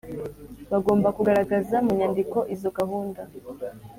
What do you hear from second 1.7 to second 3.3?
mu nyandiko izo gahunda